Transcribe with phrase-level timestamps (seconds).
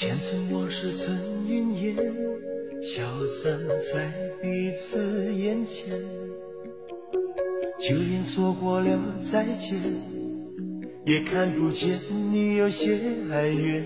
[0.00, 1.12] 前尘往事曾
[1.48, 1.96] 云烟，
[2.80, 3.58] 消散
[3.92, 4.08] 在
[4.40, 5.92] 彼此眼前。
[7.80, 9.76] 就连说过了再见，
[11.04, 11.98] 也看不见
[12.30, 12.96] 你有些
[13.32, 13.84] 哀怨。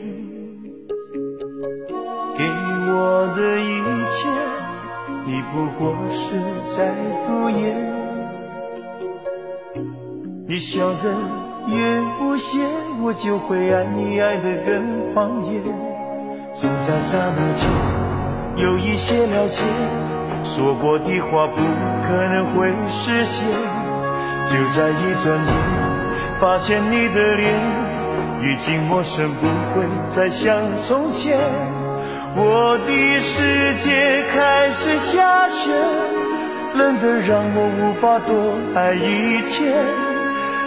[2.36, 3.80] 给我的一
[4.10, 4.28] 切，
[5.24, 6.36] 你不过是
[6.76, 6.92] 在
[7.24, 7.72] 敷衍。
[10.46, 11.16] 你笑得
[11.68, 12.58] 越无邪，
[13.02, 15.62] 我就会爱你爱得更狂野。
[16.54, 17.66] 总在刹那间
[18.56, 19.62] 有一些了解，
[20.44, 21.56] 说过的话不
[22.06, 23.42] 可能会实现。
[24.46, 25.54] 就在一转眼，
[26.38, 27.54] 发现你的脸
[28.42, 31.38] 已经陌生，不会再像从前。
[32.36, 35.70] 我的世界开始下雪，
[36.74, 39.72] 冷得让我无法多爱一天，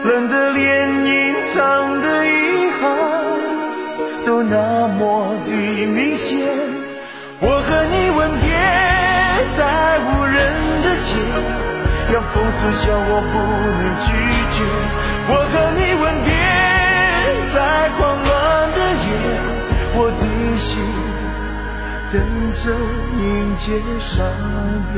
[0.03, 3.34] 冷得连隐藏的遗憾。
[4.25, 5.51] 都那么的
[5.85, 6.39] 明显。
[7.39, 8.49] 我和你吻别
[9.57, 9.59] 在
[9.99, 10.35] 无人
[10.81, 11.07] 的街，
[12.11, 13.33] 让讽刺笑我不
[13.79, 14.07] 能拒
[14.55, 14.57] 绝。
[15.27, 16.29] 我和你吻别
[17.53, 17.55] 在
[17.97, 18.29] 狂乱
[18.71, 19.07] 的夜，
[19.95, 20.23] 我的
[20.57, 20.69] 心
[22.11, 22.15] 等
[22.51, 22.61] 着
[23.21, 23.23] 迎
[23.57, 23.63] 接
[23.99, 24.09] 伤
[24.93, 24.95] 悲。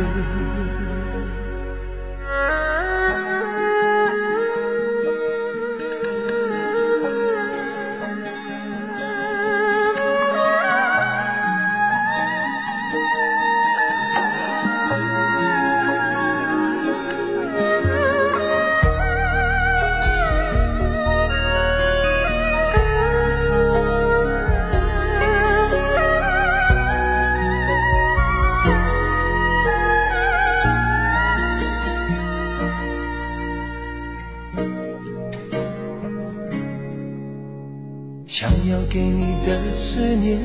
[39.45, 40.39] 的思念，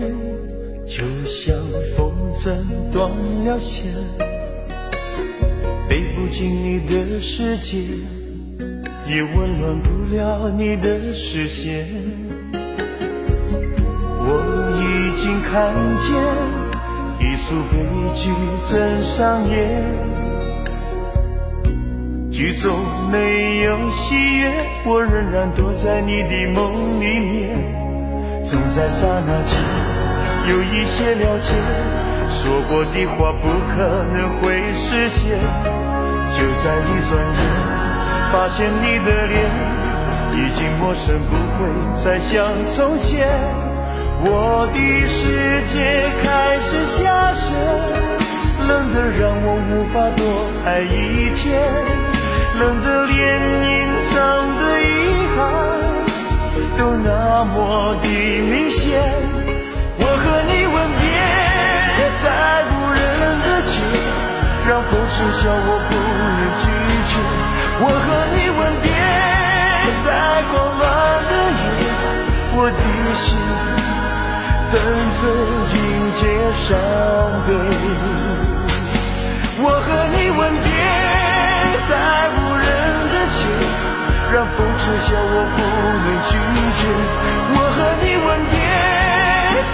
[0.85, 1.55] 就像
[1.97, 2.51] 风筝
[2.93, 3.11] 断
[3.45, 3.93] 了线，
[5.89, 7.79] 飞不进你的世界，
[9.09, 11.87] 也温暖不了你的视线。
[14.25, 14.29] 我
[14.79, 16.15] 已经看见
[17.21, 17.75] 一出悲
[18.15, 18.31] 剧
[18.67, 19.83] 正上演，
[22.31, 22.73] 剧中
[23.11, 24.53] 没有喜悦，
[24.85, 27.82] 我仍然躲在你的梦里面。
[28.53, 29.59] 总在刹那间
[30.47, 31.55] 有一些了解，
[32.29, 35.41] 说过的话不可能会实现。
[36.29, 37.41] 就在一转眼，
[38.31, 39.35] 发现你的脸
[40.37, 41.65] 已经陌生，不会
[41.97, 43.27] 再像从前。
[44.21, 44.79] 我的
[45.09, 47.49] 世界开始下雪，
[48.69, 50.21] 冷得让我无法多
[50.67, 51.59] 爱一天，
[52.61, 52.92] 冷得
[72.65, 72.77] 我的
[73.17, 73.35] 心
[74.71, 74.79] 等
[75.19, 75.21] 着
[75.75, 75.77] 迎
[76.15, 76.23] 接
[76.55, 76.71] 伤
[77.45, 77.51] 悲。
[79.59, 80.71] 我和你吻别
[81.89, 81.91] 在
[82.31, 82.65] 无人
[83.11, 83.43] 的街。
[84.33, 85.59] 让风痴笑我不
[86.05, 86.33] 能拒
[86.79, 86.83] 绝，
[87.53, 88.55] 我和你吻别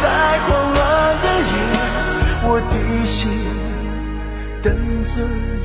[0.01, 0.05] 在
[0.47, 0.81] 狂乱
[1.23, 1.61] 的夜，
[2.49, 2.75] 我的
[3.07, 3.13] 心
[4.63, 4.67] 等
[5.05, 5.15] 着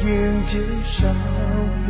[0.05, 0.11] 迎
[0.43, 0.51] 接
[0.83, 0.99] 伤
[1.87, 1.89] 悲。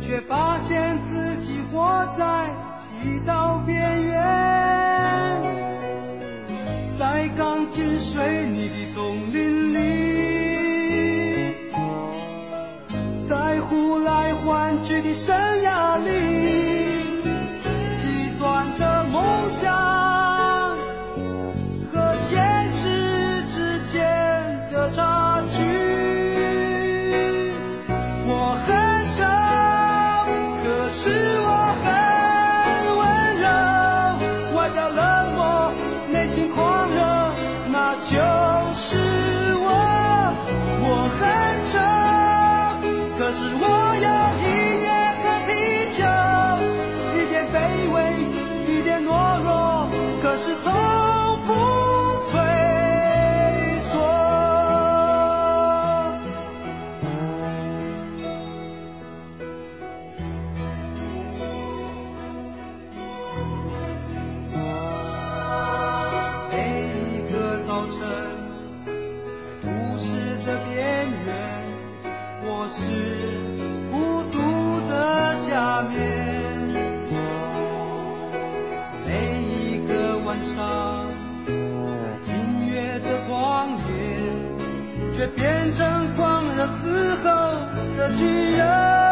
[0.00, 2.46] 却发现自己活在
[2.78, 5.40] 剃刀边缘，
[6.96, 9.78] 在钢筋水泥的丛林里，
[13.28, 16.81] 在呼来唤去的生涯里，
[75.88, 75.92] 面。
[79.06, 79.08] 每
[79.42, 79.90] 一个
[80.24, 81.06] 晚上，
[81.98, 82.32] 在音
[82.66, 85.80] 乐的荒野，却变成
[86.16, 87.28] 狂热嘶吼
[87.96, 88.22] 的巨
[88.56, 89.11] 人